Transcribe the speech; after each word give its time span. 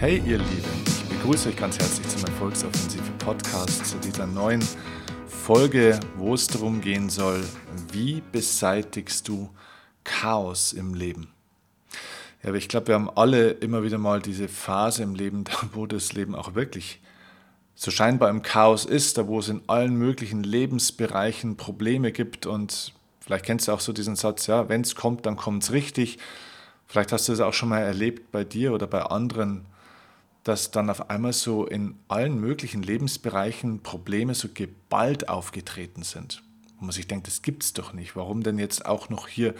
Hey 0.00 0.16
ihr 0.24 0.38
Lieben, 0.38 0.84
ich 0.86 1.18
begrüße 1.18 1.50
euch 1.50 1.56
ganz 1.56 1.78
herzlich 1.78 2.08
zum 2.08 2.24
Erfolgsoffensive 2.24 3.10
Podcast, 3.18 3.84
zu 3.84 3.98
dieser 3.98 4.26
neuen 4.26 4.66
Folge, 5.26 6.00
wo 6.16 6.32
es 6.32 6.46
darum 6.46 6.80
gehen 6.80 7.10
soll, 7.10 7.44
wie 7.92 8.22
beseitigst 8.32 9.28
du 9.28 9.50
Chaos 10.02 10.72
im 10.72 10.94
Leben? 10.94 11.28
Ja, 12.42 12.48
aber 12.48 12.56
ich 12.56 12.70
glaube, 12.70 12.86
wir 12.86 12.94
haben 12.94 13.10
alle 13.10 13.50
immer 13.50 13.82
wieder 13.82 13.98
mal 13.98 14.22
diese 14.22 14.48
Phase 14.48 15.02
im 15.02 15.14
Leben, 15.14 15.44
wo 15.74 15.84
das 15.84 16.14
Leben 16.14 16.34
auch 16.34 16.54
wirklich 16.54 17.02
so 17.74 17.90
scheinbar 17.90 18.30
im 18.30 18.40
Chaos 18.40 18.86
ist, 18.86 19.18
da 19.18 19.26
wo 19.26 19.40
es 19.40 19.50
in 19.50 19.60
allen 19.66 19.96
möglichen 19.96 20.42
Lebensbereichen 20.42 21.58
Probleme 21.58 22.10
gibt 22.10 22.46
und 22.46 22.94
vielleicht 23.20 23.44
kennst 23.44 23.68
du 23.68 23.72
auch 23.72 23.80
so 23.80 23.92
diesen 23.92 24.16
Satz, 24.16 24.46
ja, 24.46 24.70
wenn 24.70 24.80
es 24.80 24.94
kommt, 24.94 25.26
dann 25.26 25.36
kommt 25.36 25.62
es 25.62 25.72
richtig. 25.72 26.16
Vielleicht 26.86 27.12
hast 27.12 27.28
du 27.28 27.34
es 27.34 27.40
auch 27.40 27.52
schon 27.52 27.68
mal 27.68 27.82
erlebt 27.82 28.32
bei 28.32 28.44
dir 28.44 28.72
oder 28.72 28.86
bei 28.86 29.02
anderen 29.02 29.66
dass 30.44 30.70
dann 30.70 30.88
auf 30.88 31.10
einmal 31.10 31.32
so 31.32 31.66
in 31.66 31.96
allen 32.08 32.40
möglichen 32.40 32.82
Lebensbereichen 32.82 33.82
Probleme 33.82 34.34
so 34.34 34.48
geballt 34.52 35.28
aufgetreten 35.28 36.02
sind. 36.02 36.42
Wo 36.78 36.86
man 36.86 36.92
sich 36.92 37.06
denkt, 37.06 37.26
das 37.26 37.42
gibt 37.42 37.62
es 37.62 37.72
doch 37.74 37.92
nicht. 37.92 38.16
Warum 38.16 38.42
denn 38.42 38.58
jetzt 38.58 38.86
auch 38.86 39.10
noch 39.10 39.28
hier 39.28 39.54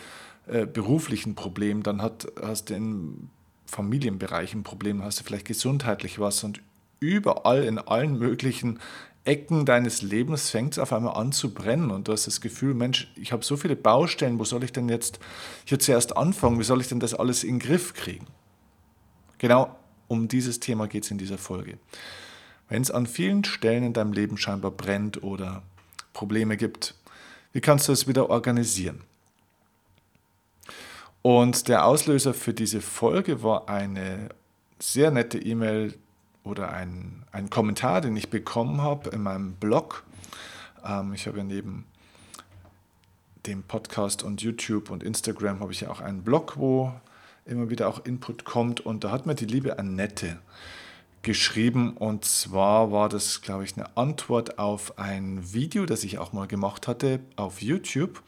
äh, 0.47 0.67
beruflich 0.67 1.27
Problem? 1.35 1.83
Dann 1.83 2.01
hat, 2.01 2.27
hast 2.43 2.71
du 2.71 2.75
im 2.75 3.29
Familienbereich 3.67 4.55
ein 4.55 4.63
Problem, 4.63 5.03
hast 5.03 5.21
du 5.21 5.25
vielleicht 5.25 5.47
gesundheitlich 5.47 6.19
was 6.19 6.43
und 6.45 6.61
überall 6.99 7.65
in 7.65 7.79
allen 7.79 8.19
möglichen 8.19 8.81
Ecken 9.25 9.67
deines 9.67 10.01
Lebens 10.01 10.49
fängt 10.49 10.73
es 10.73 10.79
auf 10.79 10.95
einmal 10.95 11.15
an 11.15 11.31
zu 11.31 11.53
brennen 11.53 11.91
und 11.91 12.09
du 12.09 12.13
hast 12.13 12.27
das 12.27 12.41
Gefühl, 12.41 12.73
Mensch, 12.73 13.13
ich 13.17 13.33
habe 13.33 13.45
so 13.45 13.59
viele 13.59 13.77
Baustellen, 13.77 14.39
wo 14.39 14.45
soll 14.45 14.65
ich 14.65 14.73
denn 14.73 14.89
jetzt 14.89 15.21
hier 15.67 15.79
zuerst 15.79 16.17
anfangen? 16.17 16.59
Wie 16.59 16.65
soll 16.65 16.81
ich 16.81 16.89
denn 16.89 17.01
das 17.01 17.13
alles 17.13 17.45
in 17.45 17.59
den 17.59 17.59
Griff 17.59 17.93
kriegen? 17.93 18.27
Genau 19.37 19.77
um 20.11 20.27
dieses 20.27 20.59
Thema 20.59 20.89
geht 20.89 21.05
es 21.05 21.11
in 21.13 21.19
dieser 21.19 21.39
Folge. 21.39 21.79
Wenn 22.69 22.83
es 22.83 22.91
an 22.91 23.07
vielen 23.07 23.45
Stellen 23.45 23.85
in 23.85 23.93
deinem 23.93 24.13
Leben 24.13 24.37
scheinbar 24.37 24.73
brennt 24.73 25.23
oder 25.23 25.63
Probleme 26.13 26.57
gibt, 26.57 26.97
wie 27.53 27.61
kannst 27.61 27.87
du 27.87 27.93
es 27.93 28.09
wieder 28.09 28.29
organisieren? 28.29 29.03
Und 31.23 31.69
der 31.69 31.85
Auslöser 31.85 32.35
für 32.35 32.53
diese 32.53 32.81
Folge 32.81 33.45
war 33.45 33.69
eine 33.69 34.31
sehr 34.81 35.13
nette 35.13 35.39
E-Mail 35.39 35.95
oder 36.43 36.73
ein, 36.73 37.25
ein 37.31 37.49
Kommentar, 37.49 38.01
den 38.01 38.17
ich 38.17 38.31
bekommen 38.31 38.81
habe 38.81 39.11
in 39.11 39.23
meinem 39.23 39.53
Blog. 39.55 40.03
Ähm, 40.85 41.13
ich 41.15 41.29
habe 41.29 41.39
ja 41.39 41.45
neben 41.45 41.85
dem 43.47 43.63
Podcast 43.63 44.25
und 44.25 44.43
YouTube 44.43 44.91
und 44.91 45.05
Instagram 45.05 45.61
habe 45.61 45.71
ich 45.71 45.83
ja 45.83 45.91
auch 45.91 46.01
einen 46.01 46.23
Blog, 46.25 46.57
wo 46.57 46.93
immer 47.51 47.71
wieder 47.71 47.89
auch 47.89 48.05
Input 48.05 48.45
kommt. 48.45 48.81
Und 48.81 49.05
da 49.05 49.11
hat 49.11 49.27
mir 49.27 49.35
die 49.35 49.47
liebe 49.47 49.79
Annette 49.79 50.39
geschrieben. 51.23 51.97
Und 51.97 52.25
zwar 52.25 52.93
war 52.93 53.09
das, 53.09 53.43
glaube 53.43 53.65
ich, 53.65 53.77
eine 53.77 53.97
Antwort 53.97 54.59
auf 54.59 54.99
ein 54.99 55.53
Video, 55.53 55.87
das 55.87 56.05
ich 56.05 56.19
auch 56.19 56.33
mal 56.33 56.47
gemacht 56.47 56.89
hatte 56.89 57.21
auf 57.37 57.61
YouTube. 57.61 58.23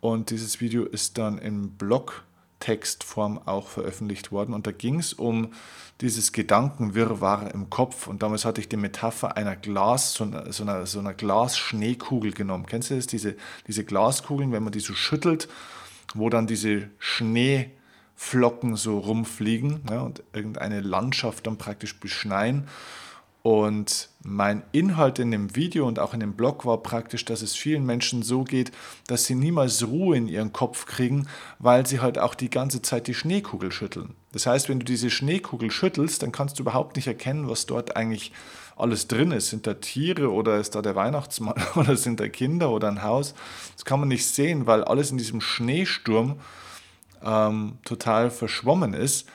Und 0.00 0.30
dieses 0.30 0.60
Video 0.60 0.84
ist 0.84 1.18
dann 1.18 1.38
in 1.38 1.70
Blogtextform 1.72 3.38
auch 3.44 3.68
veröffentlicht 3.68 4.30
worden. 4.30 4.54
Und 4.54 4.66
da 4.66 4.72
ging 4.72 5.00
es 5.00 5.12
um 5.12 5.52
dieses 6.00 6.32
Gedankenwirrwarr 6.32 7.52
im 7.52 7.70
Kopf. 7.70 8.06
Und 8.06 8.22
damals 8.22 8.44
hatte 8.44 8.60
ich 8.60 8.68
die 8.68 8.76
Metapher 8.76 9.36
einer 9.36 9.56
Glas, 9.56 10.12
so 10.12 10.24
einer, 10.24 10.52
so 10.52 10.62
einer, 10.62 10.86
so 10.86 11.00
einer 11.00 11.14
Glasschneekugel 11.14 12.32
genommen. 12.32 12.66
Kennst 12.66 12.90
du 12.90 12.94
das? 12.96 13.08
Diese, 13.08 13.34
diese 13.66 13.84
Glaskugeln, 13.84 14.52
wenn 14.52 14.62
man 14.62 14.72
die 14.72 14.80
so 14.80 14.94
schüttelt, 14.94 15.48
wo 16.14 16.30
dann 16.30 16.46
diese 16.46 16.88
Schnee 16.98 17.70
Flocken 18.20 18.74
so 18.74 18.98
rumfliegen 18.98 19.82
ja, 19.88 20.00
und 20.00 20.24
irgendeine 20.32 20.80
Landschaft 20.80 21.46
dann 21.46 21.56
praktisch 21.56 22.00
beschneien. 22.00 22.66
Und 23.42 24.08
mein 24.24 24.64
Inhalt 24.72 25.20
in 25.20 25.30
dem 25.30 25.54
Video 25.54 25.86
und 25.86 26.00
auch 26.00 26.14
in 26.14 26.20
dem 26.20 26.34
Blog 26.34 26.66
war 26.66 26.82
praktisch, 26.82 27.24
dass 27.24 27.42
es 27.42 27.54
vielen 27.54 27.86
Menschen 27.86 28.24
so 28.24 28.42
geht, 28.42 28.72
dass 29.06 29.26
sie 29.26 29.36
niemals 29.36 29.86
Ruhe 29.86 30.16
in 30.16 30.26
ihren 30.26 30.52
Kopf 30.52 30.84
kriegen, 30.84 31.28
weil 31.60 31.86
sie 31.86 32.00
halt 32.00 32.18
auch 32.18 32.34
die 32.34 32.50
ganze 32.50 32.82
Zeit 32.82 33.06
die 33.06 33.14
Schneekugel 33.14 33.70
schütteln. 33.70 34.16
Das 34.32 34.46
heißt, 34.46 34.68
wenn 34.68 34.80
du 34.80 34.84
diese 34.84 35.10
Schneekugel 35.10 35.70
schüttelst, 35.70 36.20
dann 36.20 36.32
kannst 36.32 36.58
du 36.58 36.64
überhaupt 36.64 36.96
nicht 36.96 37.06
erkennen, 37.06 37.48
was 37.48 37.66
dort 37.66 37.96
eigentlich 37.96 38.32
alles 38.76 39.06
drin 39.06 39.30
ist. 39.30 39.50
Sind 39.50 39.68
da 39.68 39.74
Tiere 39.74 40.32
oder 40.32 40.58
ist 40.58 40.74
da 40.74 40.82
der 40.82 40.96
Weihnachtsmann 40.96 41.62
oder 41.76 41.96
sind 41.96 42.18
da 42.18 42.28
Kinder 42.28 42.70
oder 42.70 42.88
ein 42.88 43.04
Haus? 43.04 43.34
Das 43.76 43.84
kann 43.84 44.00
man 44.00 44.08
nicht 44.08 44.26
sehen, 44.26 44.66
weil 44.66 44.82
alles 44.82 45.12
in 45.12 45.18
diesem 45.18 45.40
Schneesturm 45.40 46.40
ähm, 47.22 47.78
total 47.84 48.30
verschwommen 48.30 48.94
ist. 48.94 49.28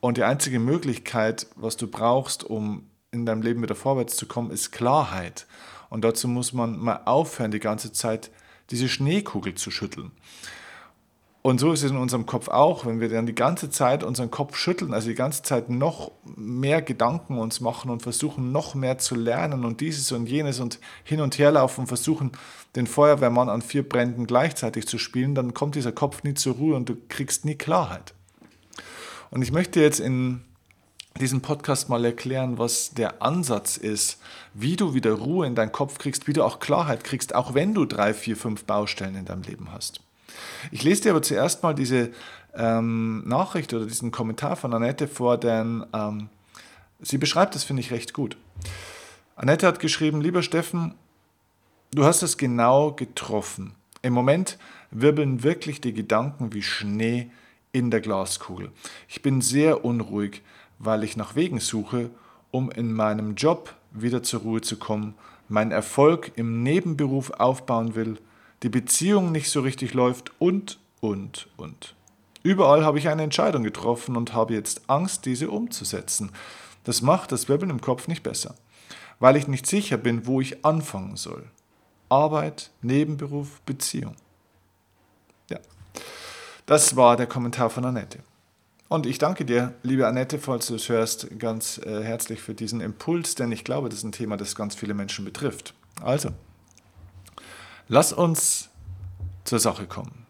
Und 0.00 0.16
die 0.16 0.24
einzige 0.24 0.58
Möglichkeit, 0.58 1.46
was 1.56 1.76
du 1.76 1.86
brauchst, 1.86 2.44
um 2.44 2.86
in 3.10 3.26
deinem 3.26 3.42
Leben 3.42 3.62
wieder 3.62 3.74
vorwärts 3.74 4.16
zu 4.16 4.26
kommen, 4.26 4.50
ist 4.50 4.72
Klarheit. 4.72 5.46
Und 5.90 6.04
dazu 6.04 6.28
muss 6.28 6.52
man 6.52 6.78
mal 6.78 7.02
aufhören, 7.04 7.50
die 7.50 7.60
ganze 7.60 7.92
Zeit 7.92 8.30
diese 8.70 8.88
Schneekugel 8.88 9.54
zu 9.54 9.70
schütteln. 9.70 10.12
Und 11.42 11.58
so 11.58 11.72
ist 11.72 11.82
es 11.82 11.90
in 11.90 11.96
unserem 11.96 12.26
Kopf 12.26 12.48
auch, 12.48 12.84
wenn 12.84 13.00
wir 13.00 13.08
dann 13.08 13.24
die 13.24 13.34
ganze 13.34 13.70
Zeit 13.70 14.04
unseren 14.04 14.30
Kopf 14.30 14.56
schütteln, 14.56 14.92
also 14.92 15.08
die 15.08 15.14
ganze 15.14 15.42
Zeit 15.42 15.70
noch 15.70 16.12
mehr 16.36 16.82
Gedanken 16.82 17.38
uns 17.38 17.60
machen 17.60 17.90
und 17.90 18.02
versuchen 18.02 18.52
noch 18.52 18.74
mehr 18.74 18.98
zu 18.98 19.14
lernen 19.14 19.64
und 19.64 19.80
dieses 19.80 20.12
und 20.12 20.28
jenes 20.28 20.60
und 20.60 20.78
hin 21.02 21.22
und 21.22 21.38
her 21.38 21.52
laufen 21.52 21.82
und 21.82 21.86
versuchen, 21.86 22.32
den 22.76 22.86
Feuerwehrmann 22.86 23.48
an 23.48 23.62
vier 23.62 23.88
Bränden 23.88 24.26
gleichzeitig 24.26 24.86
zu 24.86 24.98
spielen, 24.98 25.34
dann 25.34 25.54
kommt 25.54 25.76
dieser 25.76 25.92
Kopf 25.92 26.22
nie 26.24 26.34
zur 26.34 26.56
Ruhe 26.56 26.76
und 26.76 26.90
du 26.90 26.96
kriegst 27.08 27.46
nie 27.46 27.54
Klarheit. 27.54 28.12
Und 29.30 29.40
ich 29.40 29.50
möchte 29.50 29.80
jetzt 29.80 30.00
in 30.00 30.42
diesem 31.20 31.40
Podcast 31.40 31.88
mal 31.88 32.04
erklären, 32.04 32.58
was 32.58 32.90
der 32.90 33.22
Ansatz 33.22 33.78
ist, 33.78 34.20
wie 34.52 34.76
du 34.76 34.92
wieder 34.92 35.12
Ruhe 35.12 35.46
in 35.46 35.54
deinen 35.54 35.72
Kopf 35.72 35.96
kriegst, 35.96 36.28
wie 36.28 36.34
du 36.34 36.44
auch 36.44 36.60
Klarheit 36.60 37.02
kriegst, 37.02 37.34
auch 37.34 37.54
wenn 37.54 37.72
du 37.72 37.86
drei, 37.86 38.12
vier, 38.12 38.36
fünf 38.36 38.64
Baustellen 38.64 39.16
in 39.16 39.24
deinem 39.24 39.42
Leben 39.42 39.72
hast. 39.72 40.00
Ich 40.70 40.82
lese 40.82 41.02
dir 41.02 41.10
aber 41.10 41.22
zuerst 41.22 41.62
mal 41.62 41.74
diese 41.74 42.10
ähm, 42.54 43.26
Nachricht 43.26 43.72
oder 43.74 43.86
diesen 43.86 44.10
Kommentar 44.10 44.56
von 44.56 44.72
Annette 44.74 45.08
vor, 45.08 45.38
denn 45.38 45.84
ähm, 45.92 46.28
sie 47.00 47.18
beschreibt 47.18 47.54
das, 47.54 47.64
finde 47.64 47.80
ich, 47.80 47.90
recht 47.90 48.12
gut. 48.12 48.36
Annette 49.36 49.66
hat 49.66 49.80
geschrieben, 49.80 50.20
lieber 50.20 50.42
Steffen, 50.42 50.94
du 51.92 52.04
hast 52.04 52.22
es 52.22 52.36
genau 52.36 52.92
getroffen. 52.92 53.74
Im 54.02 54.12
Moment 54.12 54.58
wirbeln 54.90 55.42
wirklich 55.42 55.80
die 55.80 55.92
Gedanken 55.92 56.52
wie 56.52 56.62
Schnee 56.62 57.30
in 57.72 57.90
der 57.90 58.00
Glaskugel. 58.00 58.70
Ich 59.08 59.22
bin 59.22 59.40
sehr 59.40 59.84
unruhig, 59.84 60.42
weil 60.78 61.04
ich 61.04 61.16
nach 61.16 61.36
Wegen 61.36 61.60
suche, 61.60 62.10
um 62.50 62.70
in 62.70 62.92
meinem 62.92 63.34
Job 63.34 63.74
wieder 63.92 64.22
zur 64.22 64.40
Ruhe 64.40 64.60
zu 64.60 64.76
kommen, 64.76 65.14
meinen 65.48 65.72
Erfolg 65.72 66.32
im 66.36 66.62
Nebenberuf 66.62 67.30
aufbauen 67.30 67.94
will 67.94 68.18
die 68.62 68.68
Beziehung 68.68 69.32
nicht 69.32 69.50
so 69.50 69.60
richtig 69.60 69.94
läuft 69.94 70.32
und, 70.38 70.78
und, 71.00 71.48
und. 71.56 71.94
Überall 72.42 72.84
habe 72.84 72.98
ich 72.98 73.08
eine 73.08 73.22
Entscheidung 73.22 73.62
getroffen 73.62 74.16
und 74.16 74.32
habe 74.32 74.54
jetzt 74.54 74.88
Angst, 74.88 75.26
diese 75.26 75.50
umzusetzen. 75.50 76.32
Das 76.84 77.02
macht 77.02 77.32
das 77.32 77.48
Wirbeln 77.48 77.70
im 77.70 77.80
Kopf 77.80 78.08
nicht 78.08 78.22
besser, 78.22 78.54
weil 79.18 79.36
ich 79.36 79.48
nicht 79.48 79.66
sicher 79.66 79.98
bin, 79.98 80.26
wo 80.26 80.40
ich 80.40 80.64
anfangen 80.64 81.16
soll. 81.16 81.44
Arbeit, 82.08 82.70
Nebenberuf, 82.82 83.60
Beziehung. 83.62 84.16
Ja, 85.50 85.58
das 86.66 86.96
war 86.96 87.16
der 87.16 87.26
Kommentar 87.26 87.70
von 87.70 87.84
Annette. 87.84 88.20
Und 88.88 89.06
ich 89.06 89.18
danke 89.18 89.44
dir, 89.44 89.74
liebe 89.84 90.08
Annette, 90.08 90.38
falls 90.38 90.66
du 90.66 90.74
es 90.74 90.88
hörst, 90.88 91.38
ganz 91.38 91.78
äh, 91.78 92.02
herzlich 92.02 92.40
für 92.40 92.54
diesen 92.54 92.80
Impuls, 92.80 93.36
denn 93.36 93.52
ich 93.52 93.62
glaube, 93.62 93.88
das 93.88 94.00
ist 94.00 94.04
ein 94.04 94.12
Thema, 94.12 94.36
das 94.36 94.56
ganz 94.56 94.74
viele 94.74 94.94
Menschen 94.94 95.24
betrifft. 95.24 95.74
Also, 96.02 96.30
Lass 97.92 98.12
uns 98.12 98.68
zur 99.42 99.58
Sache 99.58 99.84
kommen. 99.84 100.24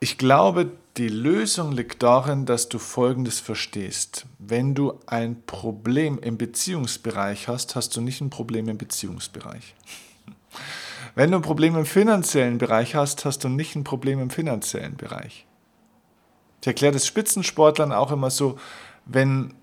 Ich 0.00 0.18
glaube, 0.18 0.70
die 0.98 1.08
Lösung 1.08 1.72
liegt 1.72 2.02
darin, 2.02 2.44
dass 2.44 2.68
du 2.68 2.78
Folgendes 2.78 3.40
verstehst. 3.40 4.26
Wenn 4.38 4.74
du 4.74 5.00
ein 5.06 5.42
Problem 5.46 6.18
im 6.18 6.36
Beziehungsbereich 6.36 7.48
hast, 7.48 7.74
hast 7.74 7.96
du 7.96 8.02
nicht 8.02 8.20
ein 8.20 8.28
Problem 8.28 8.68
im 8.68 8.76
Beziehungsbereich. 8.76 9.74
Wenn 11.14 11.30
du 11.30 11.38
ein 11.38 11.42
Problem 11.42 11.74
im 11.74 11.86
finanziellen 11.86 12.58
Bereich 12.58 12.94
hast, 12.94 13.24
hast 13.24 13.42
du 13.44 13.48
nicht 13.48 13.76
ein 13.76 13.84
Problem 13.84 14.20
im 14.20 14.28
finanziellen 14.28 14.98
Bereich. 14.98 15.46
Ich 16.60 16.66
erkläre 16.66 16.92
das 16.92 17.06
Spitzensportlern 17.06 17.92
auch 17.92 18.12
immer 18.12 18.30
so, 18.30 18.58
wenn 19.06 19.54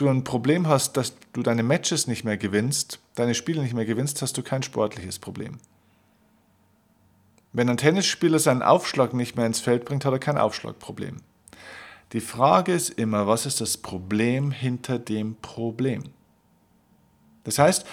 du 0.00 0.08
ein 0.08 0.24
Problem 0.24 0.66
hast, 0.66 0.96
dass 0.96 1.14
du 1.32 1.42
deine 1.42 1.62
Matches 1.62 2.06
nicht 2.06 2.24
mehr 2.24 2.36
gewinnst, 2.36 3.00
deine 3.14 3.34
Spiele 3.34 3.62
nicht 3.62 3.74
mehr 3.74 3.84
gewinnst, 3.84 4.22
hast 4.22 4.36
du 4.36 4.42
kein 4.42 4.62
sportliches 4.62 5.18
Problem. 5.18 5.58
Wenn 7.52 7.68
ein 7.68 7.76
Tennisspieler 7.76 8.38
seinen 8.38 8.62
Aufschlag 8.62 9.12
nicht 9.12 9.36
mehr 9.36 9.46
ins 9.46 9.60
Feld 9.60 9.84
bringt, 9.84 10.04
hat 10.04 10.12
er 10.12 10.18
kein 10.18 10.38
Aufschlagproblem. 10.38 11.16
Die 12.12 12.20
Frage 12.20 12.72
ist 12.72 12.90
immer, 12.90 13.26
was 13.26 13.46
ist 13.46 13.60
das 13.60 13.76
Problem 13.76 14.50
hinter 14.50 14.98
dem 14.98 15.36
Problem? 15.36 16.04
Das 17.44 17.58
heißt, 17.58 17.84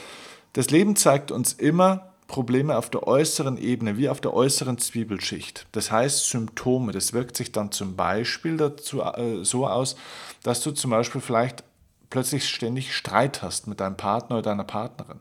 das 0.54 0.69
Leben 0.69 0.95
zeigt 0.95 1.31
uns 1.31 1.54
immer 1.54 2.13
Probleme 2.27 2.77
auf 2.77 2.89
der 2.89 3.07
äußeren 3.07 3.57
Ebene, 3.57 3.98
wie 3.98 4.09
auf 4.09 4.21
der 4.21 4.33
äußeren 4.33 4.77
Zwiebelschicht. 4.77 5.65
Das 5.71 5.92
heißt 5.92 6.30
Symptome. 6.30 6.92
Das 6.92 7.13
wirkt 7.13 7.38
sich 7.38 7.51
dann 7.51 7.71
zum 7.71 7.95
Beispiel 7.95 8.57
dazu, 8.57 9.01
äh, 9.01 9.44
so 9.44 9.68
aus, 9.68 9.95
dass 10.44 10.62
du 10.62 10.71
zum 10.71 10.92
Beispiel 10.92 11.21
vielleicht 11.21 11.63
plötzlich 12.09 12.48
ständig 12.48 12.95
Streit 12.95 13.42
hast 13.42 13.68
mit 13.68 13.80
deinem 13.80 13.98
Partner 13.98 14.38
oder 14.38 14.50
deiner 14.50 14.63
Partnerin. 14.63 15.19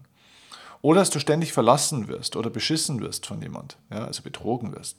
Oder 0.83 1.01
dass 1.01 1.11
du 1.11 1.19
ständig 1.19 1.53
verlassen 1.53 2.09
wirst 2.09 2.37
oder 2.37 2.51
beschissen 2.51 3.01
wirst 3.01 3.27
von 3.27 3.43
jemand, 3.43 3.77
ja, 3.91 4.05
also 4.05 4.23
betrogen 4.23 4.75
wirst. 4.75 4.97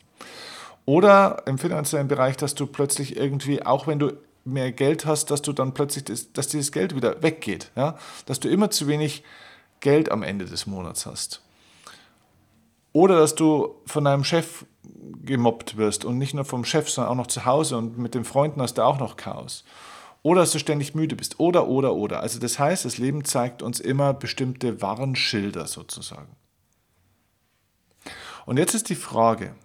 Oder 0.86 1.44
im 1.46 1.58
finanziellen 1.58 2.08
Bereich, 2.08 2.38
dass 2.38 2.56
du 2.56 2.66
plötzlich 2.66 3.18
irgendwie, 3.18 3.66
auch 3.66 3.88
wenn 3.88 4.00
du 4.00 4.14
mehr 4.48 4.72
Geld 4.72 5.06
hast, 5.06 5.30
dass 5.32 5.42
du 5.42 5.54
dann 5.54 5.74
plötzlich, 5.74 6.06
das, 6.06 6.32
dass 6.32 6.48
dieses 6.48 6.72
Geld 6.72 6.96
wieder 6.96 7.22
weggeht. 7.22 7.72
Ja? 7.76 7.98
Dass 8.26 8.40
du 8.40 8.50
immer 8.50 8.72
zu 8.72 8.88
wenig 8.88 9.24
Geld 9.82 10.10
am 10.10 10.24
Ende 10.24 10.46
des 10.46 10.66
Monats 10.66 11.06
hast. 11.06 11.42
Oder 12.94 13.20
dass 13.20 13.36
du 13.36 13.76
von 13.86 14.06
deinem 14.06 14.24
Chef 14.24 14.66
gemobbt 15.24 15.78
wirst 15.78 16.06
und 16.06 16.18
nicht 16.18 16.34
nur 16.34 16.46
vom 16.46 16.66
Chef, 16.66 16.90
sondern 16.90 17.12
auch 17.12 17.18
noch 17.18 17.28
zu 17.28 17.46
Hause 17.46 17.78
und 17.78 17.98
mit 17.98 18.16
den 18.16 18.24
Freunden 18.24 18.62
hast 18.62 18.76
du 18.78 18.84
auch 18.84 18.98
noch 18.98 19.18
Chaos. 19.18 19.64
Oder 20.28 20.42
dass 20.42 20.52
du 20.52 20.60
ständig 20.60 20.94
müde 20.94 21.16
bist. 21.16 21.40
Oder, 21.40 21.70
oder, 21.70 21.96
oder. 21.96 22.20
Also 22.20 22.38
das 22.38 22.60
heißt, 22.60 22.84
das 22.84 22.98
Leben 22.98 23.24
zeigt 23.24 23.62
uns 23.62 23.80
immer 23.80 24.14
bestimmte 24.14 24.82
Warnschilder 24.82 25.68
sozusagen. 25.68 26.36
Und 28.46 28.58
jetzt 28.58 28.74
ist 28.74 28.90
die 28.90 28.96
Frage, 28.96 29.56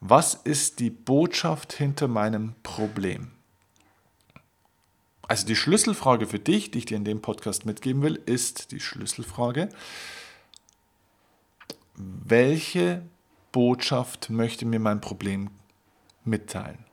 was 0.00 0.34
ist 0.34 0.80
die 0.80 0.90
Botschaft 0.90 1.72
hinter 1.72 2.08
meinem 2.08 2.56
Problem? 2.62 3.30
Also 5.22 5.46
die 5.46 5.56
Schlüsselfrage 5.56 6.26
für 6.26 6.38
dich, 6.38 6.70
die 6.70 6.80
ich 6.80 6.84
dir 6.84 6.98
in 6.98 7.06
dem 7.06 7.22
Podcast 7.22 7.64
mitgeben 7.64 8.02
will, 8.02 8.16
ist 8.26 8.70
die 8.70 8.80
Schlüsselfrage, 8.80 9.70
welche 11.94 13.00
Botschaft 13.52 14.28
möchte 14.28 14.66
mir 14.66 14.78
mein 14.78 15.00
Problem 15.00 15.48
mitteilen? 16.26 16.87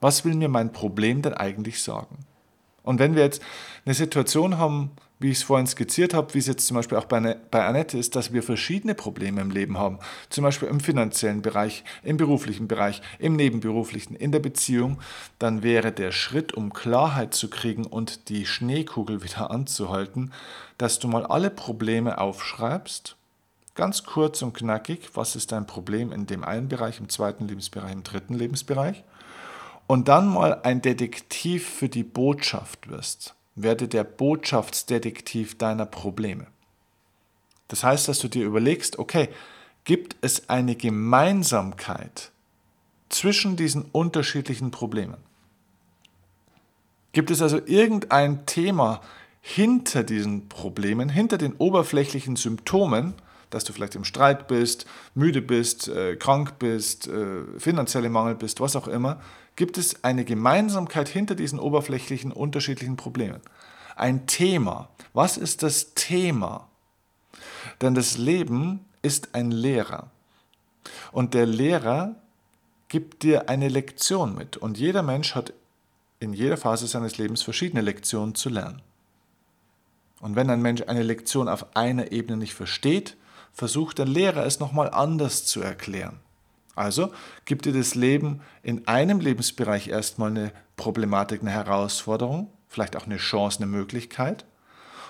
Was 0.00 0.24
will 0.24 0.34
mir 0.34 0.48
mein 0.48 0.72
Problem 0.72 1.22
denn 1.22 1.34
eigentlich 1.34 1.82
sagen? 1.82 2.18
Und 2.82 3.00
wenn 3.00 3.16
wir 3.16 3.24
jetzt 3.24 3.42
eine 3.84 3.94
Situation 3.94 4.58
haben, 4.58 4.92
wie 5.18 5.30
ich 5.30 5.38
es 5.38 5.42
vorhin 5.42 5.66
skizziert 5.66 6.12
habe, 6.12 6.34
wie 6.34 6.38
es 6.38 6.46
jetzt 6.46 6.66
zum 6.66 6.76
Beispiel 6.76 6.98
auch 6.98 7.06
bei, 7.06 7.20
ne, 7.20 7.40
Annette 7.50 7.98
ist, 7.98 8.14
dass 8.16 8.32
wir 8.32 8.42
verschiedene 8.42 8.94
Probleme 8.94 9.40
im 9.40 9.50
Leben 9.50 9.78
haben, 9.78 9.98
zum 10.28 10.44
Beispiel 10.44 10.68
im 10.68 10.78
finanziellen 10.78 11.40
Bereich, 11.42 11.84
im 12.02 12.16
beruflichen 12.16 12.68
Bereich, 12.68 13.00
im 13.18 13.34
nebenberuflichen, 13.34 14.14
in 14.14 14.30
der 14.30 14.40
Beziehung, 14.40 15.00
dann 15.38 15.62
wäre 15.62 15.90
der 15.90 16.12
Schritt, 16.12 16.52
um 16.52 16.72
Klarheit 16.72 17.34
zu 17.34 17.48
kriegen 17.48 17.86
und 17.86 18.28
die 18.28 18.46
Schneekugel 18.46 19.24
wieder 19.24 19.50
anzuhalten, 19.50 20.32
dass 20.76 20.98
du 20.98 21.08
mal 21.08 21.24
alle 21.24 21.50
Probleme 21.50 22.18
aufschreibst, 22.18 23.16
ganz 23.74 24.04
kurz 24.04 24.42
und 24.42 24.52
knackig, 24.52 25.10
was 25.14 25.34
ist 25.34 25.50
dein 25.50 25.66
Problem 25.66 26.12
in 26.12 26.26
dem 26.26 26.44
einen 26.44 26.68
Bereich, 26.68 27.00
im 27.00 27.08
zweiten 27.08 27.48
Lebensbereich, 27.48 27.92
im 27.92 28.02
dritten 28.02 28.34
Lebensbereich, 28.34 29.02
und 29.86 30.08
dann 30.08 30.28
mal 30.28 30.62
ein 30.62 30.82
Detektiv 30.82 31.68
für 31.68 31.88
die 31.88 32.04
Botschaft 32.04 32.88
wirst 32.88 33.36
werde 33.56 33.88
der 33.88 34.04
Botschaftsdetektiv 34.04 35.58
deiner 35.58 35.86
Probleme. 35.86 36.46
Das 37.68 37.82
heißt, 37.82 38.06
dass 38.06 38.20
du 38.20 38.28
dir 38.28 38.44
überlegst, 38.44 38.98
okay, 38.98 39.28
gibt 39.84 40.16
es 40.20 40.48
eine 40.48 40.76
Gemeinsamkeit 40.76 42.30
zwischen 43.08 43.56
diesen 43.56 43.86
unterschiedlichen 43.90 44.70
Problemen? 44.70 45.16
Gibt 47.12 47.30
es 47.30 47.40
also 47.40 47.58
irgendein 47.64 48.44
Thema 48.46 49.00
hinter 49.40 50.04
diesen 50.04 50.48
Problemen, 50.48 51.08
hinter 51.08 51.38
den 51.38 51.54
oberflächlichen 51.54 52.36
Symptomen, 52.36 53.14
dass 53.48 53.64
du 53.64 53.72
vielleicht 53.72 53.94
im 53.94 54.04
Streit 54.04 54.48
bist, 54.48 54.86
müde 55.14 55.40
bist, 55.40 55.88
äh, 55.88 56.16
krank 56.16 56.58
bist, 56.58 57.06
äh, 57.06 57.58
finanzielle 57.58 58.10
Mangel 58.10 58.34
bist, 58.34 58.60
was 58.60 58.76
auch 58.76 58.88
immer, 58.88 59.20
gibt 59.56 59.78
es 59.78 60.04
eine 60.04 60.24
Gemeinsamkeit 60.24 61.08
hinter 61.08 61.34
diesen 61.34 61.58
oberflächlichen 61.58 62.30
unterschiedlichen 62.30 62.96
Problemen. 62.96 63.40
Ein 63.96 64.26
Thema. 64.26 64.90
Was 65.14 65.38
ist 65.38 65.62
das 65.62 65.94
Thema? 65.94 66.68
Denn 67.80 67.94
das 67.94 68.18
Leben 68.18 68.84
ist 69.02 69.34
ein 69.34 69.50
Lehrer. 69.50 70.10
Und 71.10 71.34
der 71.34 71.46
Lehrer 71.46 72.14
gibt 72.88 73.22
dir 73.22 73.48
eine 73.48 73.68
Lektion 73.68 74.34
mit. 74.34 74.56
Und 74.56 74.78
jeder 74.78 75.02
Mensch 75.02 75.34
hat 75.34 75.52
in 76.20 76.32
jeder 76.32 76.56
Phase 76.56 76.86
seines 76.86 77.18
Lebens 77.18 77.42
verschiedene 77.42 77.82
Lektionen 77.82 78.34
zu 78.34 78.48
lernen. 78.48 78.82
Und 80.20 80.36
wenn 80.36 80.50
ein 80.50 80.62
Mensch 80.62 80.82
eine 80.86 81.02
Lektion 81.02 81.48
auf 81.48 81.76
einer 81.76 82.12
Ebene 82.12 82.38
nicht 82.38 82.54
versteht, 82.54 83.16
versucht 83.52 83.98
der 83.98 84.06
Lehrer 84.06 84.44
es 84.44 84.60
nochmal 84.60 84.90
anders 84.90 85.44
zu 85.44 85.60
erklären. 85.60 86.20
Also 86.76 87.10
gibt 87.46 87.64
dir 87.64 87.72
das 87.72 87.94
Leben 87.94 88.40
in 88.62 88.86
einem 88.86 89.18
Lebensbereich 89.18 89.88
erstmal 89.88 90.30
eine 90.30 90.52
Problematik, 90.76 91.40
eine 91.40 91.50
Herausforderung, 91.50 92.52
vielleicht 92.68 92.96
auch 92.96 93.06
eine 93.06 93.16
Chance, 93.16 93.58
eine 93.58 93.66
Möglichkeit. 93.66 94.44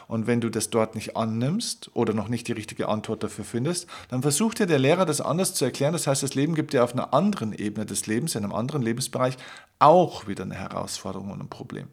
Und 0.09 0.29
wenn 0.29 0.41
du 0.41 0.49
das 0.49 0.71
dort 0.71 0.95
nicht 0.95 1.17
annimmst 1.17 1.91
oder 1.95 2.15
noch 2.15 2.29
nicht 2.29 2.47
die 2.47 2.53
richtige 2.53 2.89
Antwort 2.89 3.25
dafür 3.25 3.45
findest, 3.45 3.89
dann 4.09 4.23
versucht 4.23 4.61
dir 4.61 4.67
der 4.67 4.79
Lehrer 4.79 5.05
das 5.05 5.21
anders 5.21 5.55
zu 5.55 5.65
erklären. 5.65 5.93
Das 5.93 6.07
heißt, 6.07 6.23
das 6.23 6.37
Leben 6.37 6.55
gibt 6.55 6.73
dir 6.73 6.85
auf 6.85 6.93
einer 6.93 7.13
anderen 7.13 7.53
Ebene 7.53 7.85
des 7.85 8.07
Lebens, 8.07 8.37
in 8.37 8.45
einem 8.45 8.55
anderen 8.55 8.83
Lebensbereich, 8.83 9.37
auch 9.81 10.29
wieder 10.29 10.45
eine 10.45 10.55
Herausforderung 10.55 11.33
und 11.33 11.41
ein 11.41 11.49
Problem. 11.49 11.89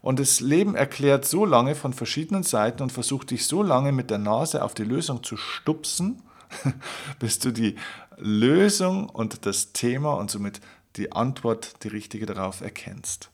Und 0.00 0.18
das 0.18 0.40
Leben 0.40 0.74
erklärt 0.74 1.24
so 1.24 1.44
lange 1.44 1.76
von 1.76 1.92
verschiedenen 1.92 2.42
Seiten 2.42 2.82
und 2.82 2.90
versucht 2.90 3.30
dich 3.30 3.46
so 3.46 3.62
lange 3.62 3.92
mit 3.92 4.10
der 4.10 4.18
Nase 4.18 4.64
auf 4.64 4.74
die 4.74 4.84
Lösung 4.84 5.22
zu 5.22 5.36
stupsen, 5.36 6.22
bis 7.18 7.38
du 7.38 7.52
die 7.52 7.76
Lösung 8.16 9.08
und 9.08 9.46
das 9.46 9.72
Thema 9.72 10.14
und 10.14 10.30
somit 10.30 10.60
die 10.96 11.12
Antwort, 11.12 11.82
die 11.84 11.88
richtige 11.88 12.26
darauf 12.26 12.60
erkennst. 12.60 13.30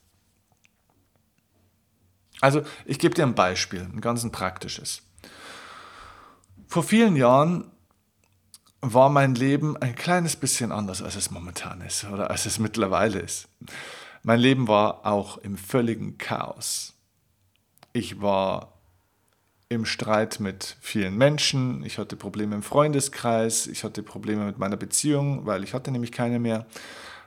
Also 2.40 2.62
ich 2.84 2.98
gebe 2.98 3.14
dir 3.14 3.24
ein 3.24 3.34
Beispiel, 3.34 3.80
ein 3.80 4.00
ganz 4.00 4.28
praktisches. 4.30 5.02
Vor 6.66 6.82
vielen 6.82 7.16
Jahren 7.16 7.70
war 8.80 9.08
mein 9.08 9.34
Leben 9.34 9.76
ein 9.78 9.94
kleines 9.94 10.36
bisschen 10.36 10.72
anders, 10.72 11.00
als 11.00 11.16
es 11.16 11.30
momentan 11.30 11.80
ist 11.80 12.04
oder 12.04 12.30
als 12.30 12.44
es 12.44 12.58
mittlerweile 12.58 13.20
ist. 13.20 13.48
Mein 14.22 14.40
Leben 14.40 14.68
war 14.68 15.06
auch 15.06 15.38
im 15.38 15.56
völligen 15.56 16.18
Chaos. 16.18 16.94
Ich 17.92 18.20
war 18.20 18.73
im 19.74 19.84
Streit 19.84 20.40
mit 20.40 20.76
vielen 20.80 21.16
Menschen, 21.16 21.84
ich 21.84 21.98
hatte 21.98 22.16
Probleme 22.16 22.54
im 22.54 22.62
Freundeskreis, 22.62 23.66
ich 23.66 23.84
hatte 23.84 24.02
Probleme 24.02 24.46
mit 24.46 24.58
meiner 24.58 24.76
Beziehung, 24.76 25.46
weil 25.46 25.64
ich 25.64 25.74
hatte 25.74 25.90
nämlich 25.90 26.12
keine 26.12 26.38
mehr. 26.38 26.66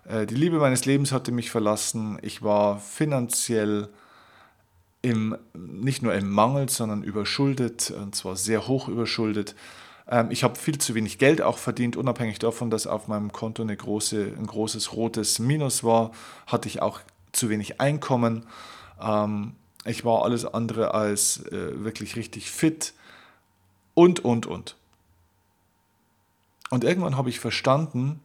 Äh, 0.07 0.25
die 0.25 0.35
Liebe 0.35 0.57
meines 0.57 0.85
Lebens 0.85 1.11
hatte 1.11 1.31
mich 1.31 1.51
verlassen, 1.51 2.17
ich 2.21 2.41
war 2.41 2.79
finanziell 2.79 3.89
im, 5.01 5.37
nicht 5.53 6.01
nur 6.01 6.13
im 6.13 6.29
Mangel, 6.29 6.69
sondern 6.69 7.03
überschuldet, 7.03 7.91
und 7.91 8.15
zwar 8.15 8.35
sehr 8.35 8.67
hoch 8.67 8.87
überschuldet. 8.87 9.55
Ähm, 10.09 10.31
ich 10.31 10.43
habe 10.43 10.55
viel 10.55 10.77
zu 10.77 10.95
wenig 10.95 11.17
Geld 11.17 11.41
auch 11.41 11.57
verdient, 11.57 11.97
unabhängig 11.97 12.39
davon, 12.39 12.69
dass 12.69 12.87
auf 12.87 13.07
meinem 13.07 13.31
Konto 13.31 13.61
eine 13.61 13.75
große, 13.75 14.33
ein 14.37 14.47
großes 14.47 14.93
rotes 14.93 15.39
Minus 15.39 15.83
war, 15.83 16.11
hatte 16.45 16.67
ich 16.67 16.81
auch 16.81 17.01
zu 17.31 17.49
wenig 17.49 17.79
Einkommen. 17.79 18.45
Ähm, 19.01 19.53
ich 19.85 20.03
war 20.05 20.23
alles 20.23 20.45
andere 20.45 20.93
als 20.93 21.45
äh, 21.47 21.83
wirklich 21.83 22.15
richtig 22.15 22.51
fit 22.51 22.93
und, 23.93 24.23
und, 24.23 24.45
und. 24.45 24.75
Und 26.69 26.83
irgendwann 26.83 27.17
habe 27.17 27.29
ich 27.29 27.39
verstanden, 27.39 28.19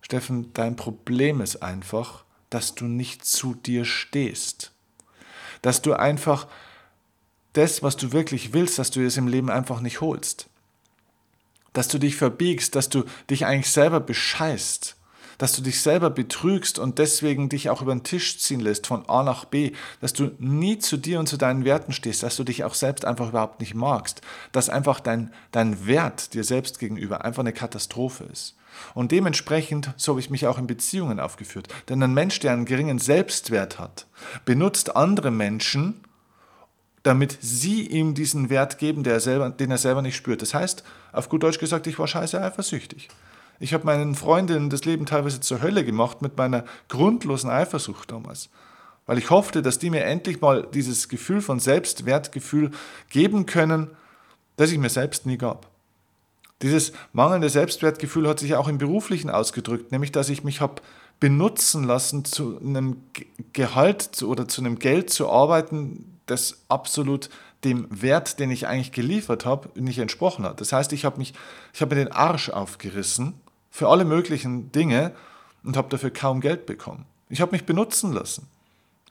Steffen, 0.00 0.52
dein 0.54 0.76
Problem 0.76 1.40
ist 1.40 1.62
einfach, 1.62 2.24
dass 2.50 2.74
du 2.74 2.86
nicht 2.86 3.24
zu 3.24 3.54
dir 3.54 3.84
stehst. 3.84 4.72
Dass 5.60 5.82
du 5.82 5.92
einfach 5.94 6.48
das, 7.52 7.82
was 7.82 7.96
du 7.96 8.12
wirklich 8.12 8.52
willst, 8.52 8.78
dass 8.78 8.90
du 8.90 9.04
es 9.04 9.16
im 9.16 9.28
Leben 9.28 9.50
einfach 9.50 9.80
nicht 9.80 10.00
holst. 10.00 10.48
Dass 11.72 11.88
du 11.88 11.98
dich 11.98 12.16
verbiegst, 12.16 12.74
dass 12.74 12.88
du 12.88 13.04
dich 13.30 13.46
eigentlich 13.46 13.70
selber 13.70 14.00
bescheißt 14.00 14.96
dass 15.38 15.52
du 15.52 15.62
dich 15.62 15.80
selber 15.80 16.10
betrügst 16.10 16.78
und 16.78 16.98
deswegen 16.98 17.48
dich 17.48 17.70
auch 17.70 17.82
über 17.82 17.94
den 17.94 18.02
Tisch 18.02 18.38
ziehen 18.38 18.60
lässt 18.60 18.86
von 18.86 19.08
A 19.08 19.22
nach 19.22 19.44
B, 19.44 19.72
dass 20.00 20.12
du 20.12 20.32
nie 20.38 20.78
zu 20.78 20.96
dir 20.96 21.20
und 21.20 21.28
zu 21.28 21.36
deinen 21.36 21.64
Werten 21.64 21.92
stehst, 21.92 22.22
dass 22.22 22.36
du 22.36 22.44
dich 22.44 22.64
auch 22.64 22.74
selbst 22.74 23.04
einfach 23.04 23.28
überhaupt 23.28 23.60
nicht 23.60 23.74
magst, 23.74 24.20
dass 24.52 24.68
einfach 24.68 25.00
dein, 25.00 25.32
dein 25.50 25.86
Wert 25.86 26.34
dir 26.34 26.44
selbst 26.44 26.78
gegenüber 26.78 27.24
einfach 27.24 27.40
eine 27.40 27.52
Katastrophe 27.52 28.24
ist. 28.24 28.56
Und 28.94 29.12
dementsprechend, 29.12 29.92
so 29.96 30.12
habe 30.12 30.20
ich 30.20 30.30
mich 30.30 30.46
auch 30.46 30.58
in 30.58 30.66
Beziehungen 30.66 31.20
aufgeführt. 31.20 31.68
Denn 31.88 32.02
ein 32.02 32.14
Mensch, 32.14 32.40
der 32.40 32.52
einen 32.52 32.64
geringen 32.64 32.98
Selbstwert 32.98 33.78
hat, 33.78 34.06
benutzt 34.44 34.96
andere 34.96 35.30
Menschen, 35.30 36.00
damit 37.02 37.36
sie 37.40 37.86
ihm 37.86 38.14
diesen 38.14 38.48
Wert 38.48 38.78
geben, 38.78 39.04
er 39.04 39.20
selber, 39.20 39.50
den 39.50 39.70
er 39.70 39.78
selber 39.78 40.02
nicht 40.02 40.16
spürt. 40.16 40.40
Das 40.40 40.54
heißt, 40.54 40.84
auf 41.12 41.28
gut 41.28 41.42
Deutsch 41.42 41.58
gesagt, 41.58 41.86
ich 41.86 41.98
war 41.98 42.06
scheiße 42.06 42.40
eifersüchtig. 42.40 43.08
Ich 43.62 43.72
habe 43.72 43.86
meinen 43.86 44.16
Freundinnen 44.16 44.70
das 44.70 44.84
Leben 44.84 45.06
teilweise 45.06 45.38
zur 45.38 45.62
Hölle 45.62 45.84
gemacht 45.84 46.20
mit 46.20 46.36
meiner 46.36 46.64
grundlosen 46.88 47.48
Eifersucht 47.48 48.10
damals. 48.10 48.50
Weil 49.06 49.18
ich 49.18 49.30
hoffte, 49.30 49.62
dass 49.62 49.78
die 49.78 49.88
mir 49.88 50.02
endlich 50.02 50.40
mal 50.40 50.66
dieses 50.74 51.08
Gefühl 51.08 51.40
von 51.40 51.60
Selbstwertgefühl 51.60 52.72
geben 53.08 53.46
können, 53.46 53.90
das 54.56 54.72
ich 54.72 54.78
mir 54.78 54.90
selbst 54.90 55.26
nie 55.26 55.38
gab. 55.38 55.68
Dieses 56.60 56.92
mangelnde 57.12 57.48
Selbstwertgefühl 57.48 58.28
hat 58.28 58.40
sich 58.40 58.56
auch 58.56 58.66
im 58.66 58.78
Beruflichen 58.78 59.30
ausgedrückt, 59.30 59.92
nämlich 59.92 60.10
dass 60.10 60.28
ich 60.28 60.42
mich 60.42 60.60
habe 60.60 60.82
benutzen 61.20 61.84
lassen, 61.84 62.24
zu 62.24 62.58
einem 62.58 62.96
Gehalt 63.52 64.24
oder 64.24 64.48
zu 64.48 64.60
einem 64.60 64.80
Geld 64.80 65.10
zu 65.10 65.30
arbeiten, 65.30 66.18
das 66.26 66.64
absolut 66.68 67.30
dem 67.62 67.86
Wert, 67.90 68.40
den 68.40 68.50
ich 68.50 68.66
eigentlich 68.66 68.90
geliefert 68.90 69.46
habe, 69.46 69.68
nicht 69.80 70.00
entsprochen 70.00 70.44
hat. 70.44 70.60
Das 70.60 70.72
heißt, 70.72 70.92
ich 70.92 71.04
habe 71.04 71.18
mich, 71.18 71.32
ich 71.72 71.80
habe 71.80 71.94
mir 71.94 72.04
den 72.04 72.12
Arsch 72.12 72.50
aufgerissen 72.50 73.34
für 73.72 73.88
alle 73.88 74.04
möglichen 74.04 74.70
Dinge 74.70 75.10
und 75.64 75.76
habe 75.76 75.88
dafür 75.88 76.10
kaum 76.10 76.40
Geld 76.40 76.66
bekommen. 76.66 77.06
Ich 77.28 77.40
habe 77.40 77.50
mich 77.50 77.66
benutzen 77.66 78.12
lassen 78.12 78.46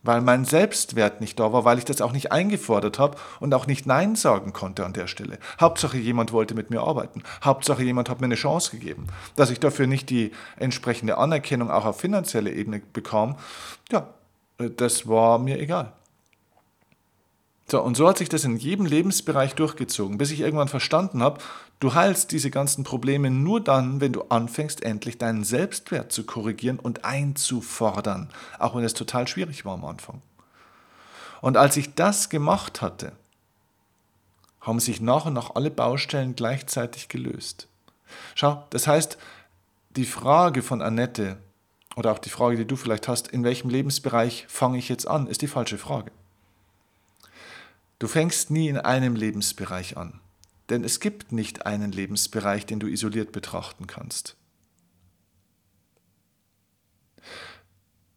weil 0.03 0.21
mein 0.21 0.45
Selbstwert 0.45 1.21
nicht 1.21 1.39
da 1.39 1.53
war, 1.53 1.65
weil 1.65 1.77
ich 1.77 1.85
das 1.85 2.01
auch 2.01 2.11
nicht 2.11 2.31
eingefordert 2.31 2.99
habe 2.99 3.17
und 3.39 3.53
auch 3.53 3.67
nicht 3.67 3.85
Nein 3.85 4.15
sagen 4.15 4.53
konnte 4.53 4.85
an 4.85 4.93
der 4.93 5.07
Stelle. 5.07 5.37
Hauptsache 5.59 5.97
jemand 5.97 6.31
wollte 6.31 6.55
mit 6.55 6.69
mir 6.69 6.81
arbeiten. 6.81 7.23
Hauptsache 7.43 7.83
jemand 7.83 8.09
hat 8.09 8.21
mir 8.21 8.25
eine 8.25 8.35
Chance 8.35 8.71
gegeben. 8.71 9.07
Dass 9.35 9.51
ich 9.51 9.59
dafür 9.59 9.87
nicht 9.87 10.09
die 10.09 10.31
entsprechende 10.57 11.17
Anerkennung 11.17 11.69
auch 11.69 11.85
auf 11.85 11.99
finanzieller 11.99 12.51
Ebene 12.51 12.81
bekam, 12.93 13.35
ja, 13.91 14.07
das 14.57 15.07
war 15.07 15.39
mir 15.39 15.59
egal. 15.59 15.93
So, 17.71 17.81
und 17.81 17.95
so 17.95 18.05
hat 18.09 18.17
sich 18.17 18.27
das 18.27 18.43
in 18.43 18.57
jedem 18.57 18.85
Lebensbereich 18.85 19.55
durchgezogen, 19.55 20.17
bis 20.17 20.31
ich 20.31 20.41
irgendwann 20.41 20.67
verstanden 20.67 21.23
habe, 21.23 21.39
du 21.79 21.93
heilst 21.93 22.33
diese 22.33 22.51
ganzen 22.51 22.83
Probleme 22.83 23.31
nur 23.31 23.61
dann, 23.61 24.01
wenn 24.01 24.11
du 24.11 24.23
anfängst, 24.23 24.83
endlich 24.83 25.17
deinen 25.17 25.45
Selbstwert 25.45 26.11
zu 26.11 26.25
korrigieren 26.25 26.79
und 26.79 27.05
einzufordern, 27.05 28.27
auch 28.59 28.75
wenn 28.75 28.83
es 28.83 28.93
total 28.93 29.25
schwierig 29.25 29.63
war 29.63 29.75
am 29.75 29.85
Anfang. 29.85 30.21
Und 31.39 31.55
als 31.55 31.77
ich 31.77 31.95
das 31.95 32.27
gemacht 32.27 32.81
hatte, 32.81 33.13
haben 34.59 34.81
sich 34.81 34.99
nach 34.99 35.25
und 35.25 35.33
nach 35.33 35.55
alle 35.55 35.71
Baustellen 35.71 36.35
gleichzeitig 36.35 37.07
gelöst. 37.07 37.69
Schau, 38.35 38.65
das 38.71 38.85
heißt, 38.85 39.17
die 39.91 40.05
Frage 40.05 40.61
von 40.61 40.81
Annette 40.81 41.37
oder 41.95 42.11
auch 42.11 42.19
die 42.19 42.29
Frage, 42.29 42.57
die 42.57 42.67
du 42.67 42.75
vielleicht 42.75 43.07
hast, 43.07 43.29
in 43.29 43.45
welchem 43.45 43.69
Lebensbereich 43.69 44.45
fange 44.49 44.77
ich 44.77 44.89
jetzt 44.89 45.07
an, 45.07 45.27
ist 45.27 45.41
die 45.41 45.47
falsche 45.47 45.77
Frage. 45.77 46.11
Du 48.01 48.08
fängst 48.08 48.50
nie 48.50 48.67
in 48.67 48.79
einem 48.79 49.15
Lebensbereich 49.15 49.96
an, 49.96 50.22
denn 50.70 50.84
es 50.84 51.00
gibt 51.00 51.31
nicht 51.31 51.67
einen 51.67 51.91
Lebensbereich, 51.91 52.65
den 52.65 52.79
du 52.79 52.88
isoliert 52.88 53.31
betrachten 53.31 53.86
kannst. 53.86 54.36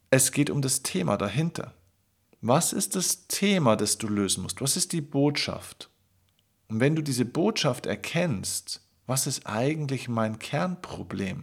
Es 0.08 0.32
geht 0.32 0.48
um 0.48 0.62
das 0.62 0.82
Thema 0.82 1.18
dahinter. 1.18 1.74
Was 2.40 2.72
ist 2.72 2.96
das 2.96 3.26
Thema, 3.26 3.76
das 3.76 3.98
du 3.98 4.08
lösen 4.08 4.44
musst? 4.44 4.62
Was 4.62 4.78
ist 4.78 4.92
die 4.92 5.02
Botschaft? 5.02 5.90
Und 6.68 6.80
wenn 6.80 6.96
du 6.96 7.02
diese 7.02 7.26
Botschaft 7.26 7.84
erkennst, 7.84 8.88
was 9.04 9.26
ist 9.26 9.46
eigentlich 9.46 10.08
mein 10.08 10.38
Kernproblem? 10.38 11.42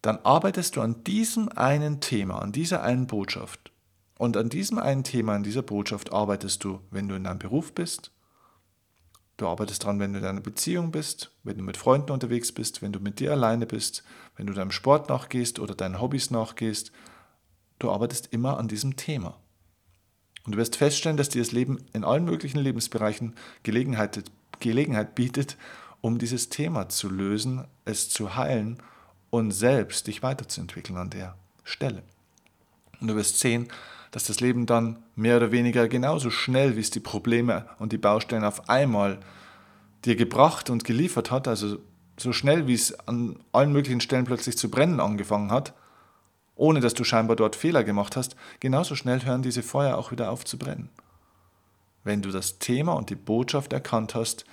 Dann 0.00 0.20
arbeitest 0.24 0.76
du 0.76 0.80
an 0.80 1.04
diesem 1.04 1.50
einen 1.50 2.00
Thema, 2.00 2.40
an 2.40 2.52
dieser 2.52 2.82
einen 2.82 3.06
Botschaft 3.06 3.72
und 4.18 4.36
an 4.36 4.48
diesem 4.48 4.78
einen 4.78 5.04
Thema, 5.04 5.34
an 5.34 5.42
dieser 5.42 5.62
Botschaft 5.62 6.12
arbeitest 6.12 6.64
du, 6.64 6.80
wenn 6.90 7.08
du 7.08 7.14
in 7.14 7.24
deinem 7.24 7.38
Beruf 7.38 7.72
bist. 7.72 8.10
Du 9.36 9.46
arbeitest 9.46 9.84
daran, 9.84 10.00
wenn 10.00 10.14
du 10.14 10.18
in 10.18 10.24
einer 10.24 10.40
Beziehung 10.40 10.90
bist, 10.90 11.30
wenn 11.42 11.58
du 11.58 11.64
mit 11.64 11.76
Freunden 11.76 12.12
unterwegs 12.12 12.52
bist, 12.52 12.80
wenn 12.80 12.92
du 12.92 13.00
mit 13.00 13.20
dir 13.20 13.32
alleine 13.32 13.66
bist, 13.66 14.02
wenn 14.36 14.46
du 14.46 14.54
deinem 14.54 14.70
Sport 14.70 15.10
nachgehst 15.10 15.58
oder 15.58 15.74
deinen 15.74 16.00
Hobbys 16.00 16.30
nachgehst. 16.30 16.90
Du 17.78 17.90
arbeitest 17.90 18.32
immer 18.32 18.58
an 18.58 18.68
diesem 18.68 18.96
Thema. 18.96 19.38
Und 20.44 20.52
du 20.52 20.58
wirst 20.58 20.76
feststellen, 20.76 21.18
dass 21.18 21.28
dir 21.28 21.42
das 21.42 21.52
Leben 21.52 21.84
in 21.92 22.04
allen 22.04 22.24
möglichen 22.24 22.60
Lebensbereichen 22.60 23.34
Gelegenheit, 23.64 24.24
Gelegenheit 24.60 25.14
bietet, 25.14 25.58
um 26.00 26.18
dieses 26.18 26.48
Thema 26.48 26.88
zu 26.88 27.10
lösen, 27.10 27.66
es 27.84 28.08
zu 28.08 28.36
heilen 28.36 28.82
und 29.28 29.50
selbst 29.50 30.06
dich 30.06 30.22
weiterzuentwickeln 30.22 30.96
an 30.96 31.10
der 31.10 31.36
Stelle. 31.64 32.02
Und 33.00 33.08
du 33.08 33.16
wirst 33.16 33.40
sehen, 33.40 33.68
dass 34.16 34.24
das 34.24 34.40
Leben 34.40 34.64
dann 34.64 34.96
mehr 35.14 35.36
oder 35.36 35.52
weniger 35.52 35.88
genauso 35.88 36.30
schnell, 36.30 36.74
wie 36.74 36.80
es 36.80 36.88
die 36.88 37.00
Probleme 37.00 37.66
und 37.78 37.92
die 37.92 37.98
Baustellen 37.98 38.44
auf 38.44 38.70
einmal 38.70 39.18
dir 40.06 40.16
gebracht 40.16 40.70
und 40.70 40.84
geliefert 40.84 41.30
hat, 41.30 41.46
also 41.46 41.80
so 42.16 42.32
schnell, 42.32 42.66
wie 42.66 42.72
es 42.72 42.98
an 43.06 43.38
allen 43.52 43.72
möglichen 43.72 44.00
Stellen 44.00 44.24
plötzlich 44.24 44.56
zu 44.56 44.70
brennen 44.70 45.00
angefangen 45.00 45.50
hat, 45.50 45.74
ohne 46.54 46.80
dass 46.80 46.94
du 46.94 47.04
scheinbar 47.04 47.36
dort 47.36 47.56
Fehler 47.56 47.84
gemacht 47.84 48.16
hast, 48.16 48.36
genauso 48.58 48.94
schnell 48.94 49.22
hören 49.22 49.42
diese 49.42 49.62
Feuer 49.62 49.98
auch 49.98 50.12
wieder 50.12 50.30
auf 50.30 50.46
zu 50.46 50.56
brennen. 50.56 50.88
Wenn 52.02 52.22
du 52.22 52.30
das 52.30 52.58
Thema 52.58 52.94
und 52.94 53.10
die 53.10 53.16
Botschaft 53.16 53.74
erkannt 53.74 54.14
hast, 54.14 54.46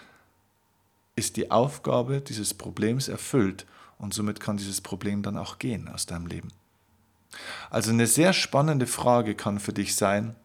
ist 1.16 1.38
die 1.38 1.52
Aufgabe 1.52 2.20
dieses 2.20 2.54
Problems 2.54 3.08
erfüllt 3.08 3.66
und 3.98 4.14
somit 4.14 4.42
kann 4.42 4.58
dieses 4.58 4.82
Problem 4.82 5.24
dann 5.24 5.38
auch 5.38 5.58
gehen 5.58 5.88
aus 5.88 6.06
deinem 6.06 6.28
Leben. 6.28 6.50
Also 7.70 7.92
eine 7.92 8.08
sehr 8.08 8.34
spannende 8.34 8.88
Frage 8.88 9.36
kann 9.36 9.60
für 9.60 9.74
dich 9.74 9.96
sein, 9.96 10.36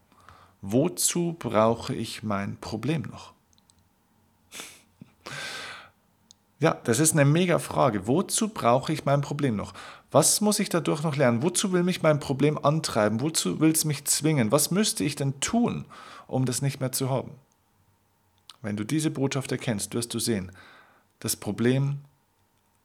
wozu 0.63 1.37
brauche 1.39 1.95
ich 1.95 2.23
mein 2.23 2.57
Problem 2.57 3.03
noch? 3.03 3.33
Ja, 6.61 6.77
das 6.83 6.99
ist 6.99 7.13
eine 7.13 7.25
mega 7.25 7.61
Frage. 7.61 8.09
Wozu 8.09 8.49
brauche 8.49 8.93
ich 8.93 9.05
mein 9.05 9.21
Problem 9.21 9.55
noch? 9.55 9.75
Was 10.11 10.41
muss 10.41 10.59
ich 10.59 10.69
dadurch 10.69 11.05
noch 11.05 11.15
lernen? 11.15 11.43
Wozu 11.43 11.73
will 11.73 11.85
mich 11.85 12.03
mein 12.03 12.19
Problem 12.19 12.59
antreiben? 12.59 13.21
Wozu 13.21 13.61
will 13.61 13.71
es 13.71 13.85
mich 13.85 14.07
zwingen? 14.07 14.51
Was 14.51 14.73
müsste 14.73 15.05
ich 15.05 15.15
denn 15.15 15.39
tun, 15.39 15.85
um 16.27 16.47
das 16.47 16.61
nicht 16.61 16.81
mehr 16.81 16.91
zu 16.91 17.11
haben? 17.11 17.31
Wenn 18.61 18.77
du 18.77 18.83
diese 18.83 19.11
Botschaft 19.11 19.53
erkennst, 19.53 19.95
wirst 19.95 20.13
du 20.15 20.19
sehen, 20.19 20.51
das 21.21 21.37
Problem 21.37 22.01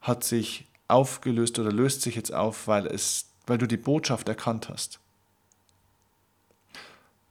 hat 0.02 0.24
sich 0.24 0.68
aufgelöst 0.88 1.58
oder 1.60 1.72
löst 1.72 2.02
sich 2.02 2.16
jetzt 2.16 2.34
auf, 2.34 2.68
weil 2.68 2.86
es 2.86 3.33
weil 3.46 3.58
du 3.58 3.68
die 3.68 3.78
Botschaft 3.78 4.28
erkannt 4.30 4.70
hast. 4.70 5.00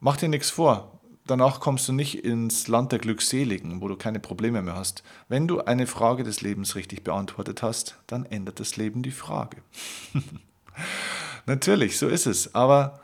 Mach 0.01 0.17
dir 0.17 0.29
nichts 0.29 0.51
vor, 0.51 0.99
danach 1.27 1.61
kommst 1.61 1.89
du 1.89 1.93
nicht 1.93 2.25
ins 2.25 2.69
Land 2.69 2.93
der 2.93 2.99
Glückseligen, 2.99 3.81
wo 3.81 3.89
du 3.89 3.97
keine 3.97 4.21
Probleme 4.21 4.63
mehr 4.63 4.75
hast. 4.75 5.03
Wenn 5.29 5.47
du 5.47 5.61
eine 5.61 5.87
Frage 5.87 6.25
des 6.25 6.41
Lebens 6.41 6.75
richtig 6.75 7.05
beantwortet 7.05 7.63
hast, 7.63 7.97
dann 8.07 8.25
ändert 8.25 8.61
das 8.61 8.77
Leben 8.77 9.03
die 9.03 9.13
Frage. 9.13 9.59
Natürlich, 11.47 11.99
so 11.99 12.09
ist 12.09 12.27
es, 12.27 12.55
aber 12.55 13.01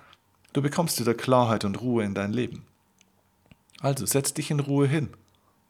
du 0.53 0.63
bekommst 0.63 1.01
wieder 1.01 1.15
Klarheit 1.15 1.65
und 1.65 1.81
Ruhe 1.81 2.05
in 2.05 2.15
dein 2.15 2.33
Leben. 2.33 2.65
Also 3.81 4.07
setz 4.07 4.35
dich 4.35 4.51
in 4.51 4.61
Ruhe 4.61 4.89
hin, 4.89 5.11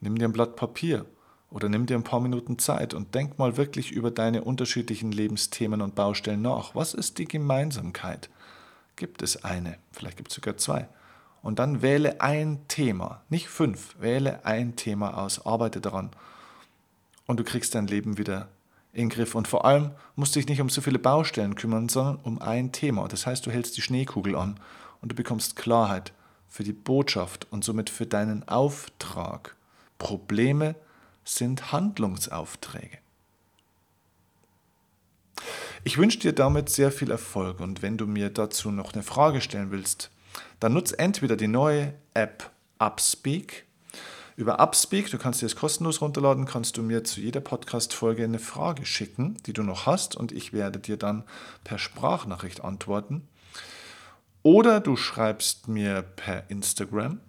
nimm 0.00 0.16
dir 0.16 0.26
ein 0.28 0.32
Blatt 0.32 0.56
Papier 0.56 1.04
oder 1.50 1.68
nimm 1.68 1.86
dir 1.86 1.96
ein 1.96 2.04
paar 2.04 2.20
Minuten 2.20 2.58
Zeit 2.58 2.94
und 2.94 3.14
denk 3.14 3.38
mal 3.38 3.56
wirklich 3.56 3.90
über 3.90 4.10
deine 4.10 4.44
unterschiedlichen 4.44 5.12
Lebensthemen 5.12 5.80
und 5.80 5.94
Baustellen 5.94 6.42
nach. 6.42 6.74
Was 6.74 6.94
ist 6.94 7.18
die 7.18 7.26
Gemeinsamkeit? 7.26 8.28
Gibt 8.96 9.22
es 9.22 9.44
eine? 9.44 9.78
Vielleicht 9.92 10.16
gibt 10.16 10.30
es 10.30 10.34
sogar 10.34 10.56
zwei. 10.56 10.88
Und 11.40 11.58
dann 11.58 11.82
wähle 11.82 12.20
ein 12.20 12.60
Thema, 12.68 13.22
nicht 13.28 13.48
fünf, 13.48 13.96
wähle 14.00 14.44
ein 14.44 14.76
Thema 14.76 15.22
aus, 15.22 15.46
arbeite 15.46 15.80
daran. 15.80 16.10
Und 17.26 17.38
du 17.38 17.44
kriegst 17.44 17.74
dein 17.74 17.86
Leben 17.86 18.18
wieder 18.18 18.48
in 18.92 19.04
den 19.04 19.08
Griff. 19.10 19.34
Und 19.34 19.48
vor 19.48 19.64
allem 19.64 19.92
musst 20.16 20.34
du 20.34 20.40
dich 20.40 20.48
nicht 20.48 20.60
um 20.60 20.68
so 20.68 20.80
viele 20.80 20.98
Baustellen 20.98 21.54
kümmern, 21.54 21.88
sondern 21.88 22.16
um 22.24 22.42
ein 22.42 22.72
Thema. 22.72 23.06
Das 23.08 23.26
heißt, 23.26 23.46
du 23.46 23.50
hältst 23.50 23.76
die 23.76 23.82
Schneekugel 23.82 24.34
an 24.34 24.58
und 25.00 25.12
du 25.12 25.16
bekommst 25.16 25.56
Klarheit 25.56 26.12
für 26.48 26.64
die 26.64 26.72
Botschaft 26.72 27.46
und 27.50 27.64
somit 27.64 27.88
für 27.90 28.06
deinen 28.06 28.48
Auftrag. 28.48 29.54
Probleme 29.98 30.74
sind 31.28 31.72
Handlungsaufträge. 31.72 32.98
Ich 35.84 35.98
wünsche 35.98 36.18
dir 36.18 36.32
damit 36.32 36.68
sehr 36.68 36.90
viel 36.90 37.10
Erfolg 37.10 37.60
und 37.60 37.82
wenn 37.82 37.96
du 37.96 38.06
mir 38.06 38.30
dazu 38.30 38.70
noch 38.70 38.94
eine 38.94 39.02
Frage 39.02 39.40
stellen 39.40 39.70
willst, 39.70 40.10
dann 40.60 40.72
nutze 40.72 40.98
entweder 40.98 41.36
die 41.36 41.48
neue 41.48 41.94
App 42.14 42.50
Upspeak. 42.78 43.64
Über 44.36 44.60
Upspeak, 44.60 45.10
du 45.10 45.18
kannst 45.18 45.42
dir 45.42 45.46
das 45.46 45.56
kostenlos 45.56 46.00
runterladen, 46.00 46.46
kannst 46.46 46.76
du 46.76 46.82
mir 46.82 47.04
zu 47.04 47.20
jeder 47.20 47.40
Podcast-Folge 47.40 48.24
eine 48.24 48.38
Frage 48.38 48.86
schicken, 48.86 49.36
die 49.46 49.52
du 49.52 49.62
noch 49.62 49.86
hast 49.86 50.16
und 50.16 50.32
ich 50.32 50.52
werde 50.52 50.78
dir 50.78 50.96
dann 50.96 51.24
per 51.64 51.78
Sprachnachricht 51.78 52.64
antworten. 52.64 53.28
Oder 54.42 54.80
du 54.80 54.96
schreibst 54.96 55.68
mir 55.68 56.02
per 56.02 56.48
Instagram 56.50 57.20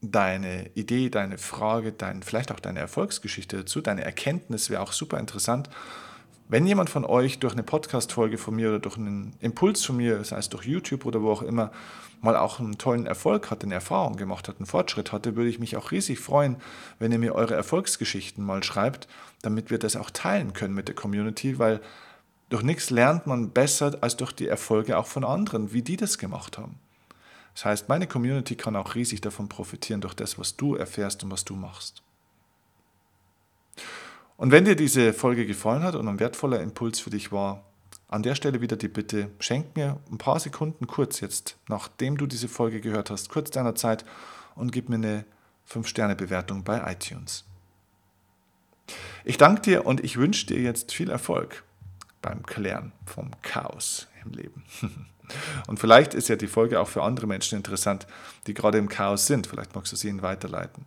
deine 0.00 0.70
Idee, 0.74 1.10
deine 1.10 1.38
Frage, 1.38 1.92
dein, 1.92 2.22
vielleicht 2.22 2.52
auch 2.52 2.60
deine 2.60 2.80
Erfolgsgeschichte 2.80 3.58
dazu, 3.58 3.80
deine 3.80 4.04
Erkenntnis 4.04 4.70
wäre 4.70 4.82
auch 4.82 4.92
super 4.92 5.18
interessant. 5.18 5.70
Wenn 6.48 6.66
jemand 6.66 6.90
von 6.90 7.04
euch 7.04 7.40
durch 7.40 7.54
eine 7.54 7.64
Podcast-Folge 7.64 8.38
von 8.38 8.54
mir 8.54 8.68
oder 8.68 8.78
durch 8.78 8.96
einen 8.96 9.34
Impuls 9.40 9.84
von 9.84 9.96
mir, 9.96 10.22
sei 10.22 10.38
es 10.38 10.48
durch 10.48 10.64
YouTube 10.64 11.04
oder 11.04 11.20
wo 11.20 11.32
auch 11.32 11.42
immer, 11.42 11.72
mal 12.20 12.36
auch 12.36 12.60
einen 12.60 12.78
tollen 12.78 13.06
Erfolg 13.06 13.50
hat, 13.50 13.64
eine 13.64 13.74
Erfahrung 13.74 14.16
gemacht 14.16 14.48
hat, 14.48 14.58
einen 14.58 14.66
Fortschritt 14.66 15.12
hatte, 15.12 15.34
würde 15.34 15.50
ich 15.50 15.58
mich 15.58 15.76
auch 15.76 15.90
riesig 15.90 16.20
freuen, 16.20 16.56
wenn 16.98 17.10
ihr 17.10 17.18
mir 17.18 17.34
eure 17.34 17.54
Erfolgsgeschichten 17.54 18.44
mal 18.44 18.62
schreibt, 18.62 19.08
damit 19.42 19.70
wir 19.70 19.78
das 19.78 19.96
auch 19.96 20.10
teilen 20.10 20.52
können 20.52 20.74
mit 20.74 20.86
der 20.86 20.94
Community, 20.94 21.58
weil 21.58 21.80
durch 22.48 22.62
nichts 22.62 22.90
lernt 22.90 23.26
man 23.26 23.50
besser 23.50 23.98
als 24.00 24.16
durch 24.16 24.32
die 24.32 24.46
Erfolge 24.46 24.98
auch 24.98 25.06
von 25.06 25.24
anderen, 25.24 25.72
wie 25.72 25.82
die 25.82 25.96
das 25.96 26.16
gemacht 26.16 26.58
haben. 26.58 26.78
Das 27.56 27.64
heißt, 27.64 27.88
meine 27.88 28.06
Community 28.06 28.54
kann 28.54 28.76
auch 28.76 28.94
riesig 28.94 29.22
davon 29.22 29.48
profitieren 29.48 30.02
durch 30.02 30.12
das, 30.12 30.38
was 30.38 30.58
du 30.58 30.74
erfährst 30.74 31.24
und 31.24 31.30
was 31.30 31.42
du 31.42 31.56
machst. 31.56 32.02
Und 34.36 34.52
wenn 34.52 34.66
dir 34.66 34.76
diese 34.76 35.14
Folge 35.14 35.46
gefallen 35.46 35.82
hat 35.82 35.94
und 35.94 36.06
ein 36.06 36.20
wertvoller 36.20 36.60
Impuls 36.60 37.00
für 37.00 37.08
dich 37.08 37.32
war, 37.32 37.64
an 38.08 38.22
der 38.22 38.34
Stelle 38.34 38.60
wieder 38.60 38.76
die 38.76 38.88
Bitte, 38.88 39.30
schenk 39.38 39.74
mir 39.74 39.98
ein 40.12 40.18
paar 40.18 40.38
Sekunden 40.38 40.86
kurz 40.86 41.20
jetzt, 41.20 41.56
nachdem 41.66 42.18
du 42.18 42.26
diese 42.26 42.48
Folge 42.48 42.82
gehört 42.82 43.08
hast, 43.08 43.30
kurz 43.30 43.50
deiner 43.50 43.74
Zeit 43.74 44.04
und 44.54 44.70
gib 44.70 44.90
mir 44.90 44.96
eine 44.96 45.24
5-Sterne-Bewertung 45.66 46.62
bei 46.62 46.92
iTunes. 46.92 47.46
Ich 49.24 49.38
danke 49.38 49.62
dir 49.62 49.86
und 49.86 50.04
ich 50.04 50.18
wünsche 50.18 50.46
dir 50.46 50.60
jetzt 50.60 50.92
viel 50.92 51.08
Erfolg 51.08 51.64
beim 52.20 52.44
Klären 52.44 52.92
vom 53.06 53.30
Chaos 53.40 54.08
im 54.22 54.32
Leben. 54.32 54.62
Und 55.66 55.78
vielleicht 55.78 56.14
ist 56.14 56.28
ja 56.28 56.36
die 56.36 56.46
Folge 56.46 56.80
auch 56.80 56.88
für 56.88 57.02
andere 57.02 57.26
Menschen 57.26 57.56
interessant, 57.56 58.06
die 58.46 58.54
gerade 58.54 58.78
im 58.78 58.88
Chaos 58.88 59.26
sind. 59.26 59.46
Vielleicht 59.46 59.74
magst 59.74 59.92
du 59.92 59.96
sie 59.96 60.08
ihnen 60.08 60.22
weiterleiten. 60.22 60.86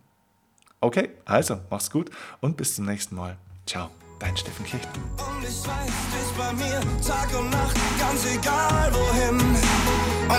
Okay, 0.80 1.10
also 1.26 1.60
mach's 1.68 1.90
gut 1.90 2.10
und 2.40 2.56
bis 2.56 2.74
zum 2.74 2.86
nächsten 2.86 3.14
Mal. 3.14 3.36
Ciao, 3.66 3.90
dein 4.18 4.36
Steffen 4.36 4.64
Kirchten. 4.64 5.00
Und 5.16 5.42
ich 5.42 5.66
weiß, 5.66 5.92
bist 6.12 6.36
bei 6.38 6.52
mir 6.54 6.80
Tag 7.06 7.38
und 7.38 7.50
Nacht, 7.50 7.76
ganz 7.98 8.24
egal 8.26 8.92
wohin 8.92 9.38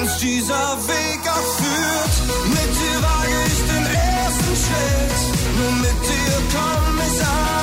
uns 0.01 0.17
dieser 0.17 0.77
Weg 0.88 1.22
auch 1.29 1.51
führt. 1.60 2.50
Mit 2.50 2.72
dir 2.75 3.01
wage 3.01 3.38
ich 3.46 3.60
den 3.72 3.86
ersten 3.86 4.55
Schritt, 4.55 5.58
nur 5.58 5.72
mit 5.74 6.01
dir 6.08 6.41
komm 6.53 7.61